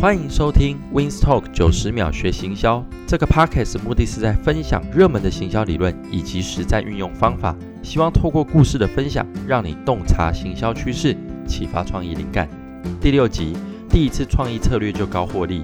[0.00, 2.82] 欢迎收听 Wins Talk 九十秒学行销。
[3.06, 11.14] 这个 podcast 目的是在分享热门的行销理论以及实战运用方法，希望透过故事的分享，让你洞察行销趋势，
[11.46, 12.48] 启发创意灵感。
[12.98, 13.54] 第六集，
[13.90, 15.62] 第一次创意策略就高获利。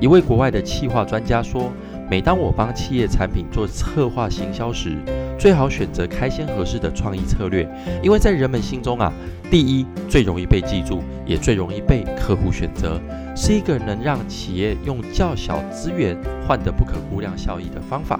[0.00, 1.72] 一位国外的企划专家说，
[2.10, 4.96] 每当我帮企业产品做策划行销时，
[5.38, 7.64] 最好选择开先河式的创意策略，
[8.02, 9.12] 因为在人们心中啊，
[9.48, 13.00] 第一最容易被记住，也最容易被客户选择，
[13.36, 16.16] 是一个能让企业用较小资源
[16.48, 18.18] 换得不可估量效益的方法。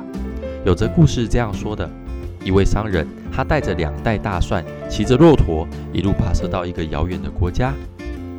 [0.64, 1.88] 有则故事这样说的：
[2.44, 7.72] 一位商人，他带着两袋大蒜，骑着骆驼，一路跋涉到一个遥远的国家，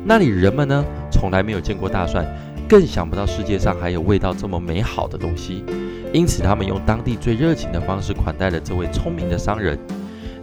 [0.04, 2.24] 那里人们呢，从来没有见过大蒜。
[2.68, 5.64] 更想不到世界上还有味道这么美好的东西，
[6.12, 9.76] 因此他们用当地最热情的方式款待了这位聪明的商人。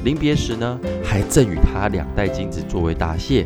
[0.04, 3.46] 临别时呢，还赠予他两袋金子作为答谢。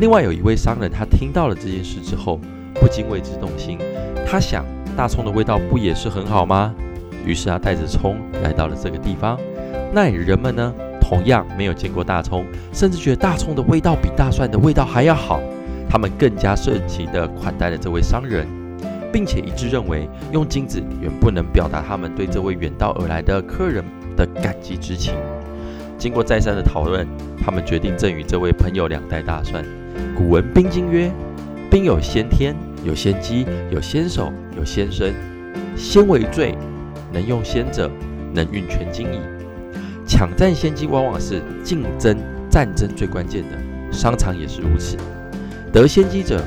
[0.00, 2.38] 另外有一位商人，他听到了这件事之后，
[2.74, 3.78] 不禁为之动心。
[4.24, 4.64] 他想，
[4.96, 6.72] 大葱的味道不也是很好吗？
[7.26, 9.36] 于是他带着葱来到了这个地方。
[9.92, 15.40] 那里人们呢，同样没有见过大葱，甚至觉得大葱的味道比大蒜的味道还要好。
[15.90, 18.46] 他们更加盛情地款待了这位商人，
[19.12, 23.82] 并且一致认为，用金子远不能表达他们对这位远道而来的客人
[24.16, 25.14] 的感激之情。
[25.98, 27.04] 经过再三的讨论，
[27.44, 29.64] 他们决定赠予这位朋友两袋大蒜。
[30.16, 31.10] 古文《兵经》曰
[31.68, 35.12] ：“兵有先天，有先机，有先手，有先声。
[35.76, 36.54] 先为最，
[37.12, 37.90] 能用先者，
[38.32, 39.18] 能运全经矣。”
[40.06, 42.16] 抢占先机往往是竞争
[42.48, 43.58] 战争最关键的，
[43.92, 44.96] 商场也是如此。
[45.72, 46.40] 得先机者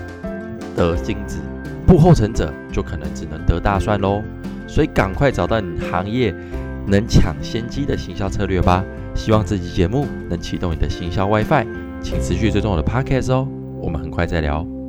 [0.78, 1.40] 得金子，
[1.86, 4.24] 步后尘者就可能只能得大蒜喽。
[4.66, 6.34] 所以赶快找到你行业
[6.88, 8.84] 能抢先机的行销策略吧。
[9.16, 11.66] 希望这期节目能启动你的行销 WiFi，
[12.02, 13.48] 请持续追踪我的 Podcast 哦。
[13.82, 14.81] 我们很快再聊。